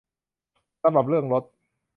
[0.81, 1.43] สำหรับเรื่องลด